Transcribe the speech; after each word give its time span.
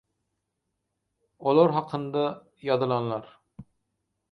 Olar 1.51 1.75
hakynda 1.77 2.25
ýazylanlar. 2.71 3.31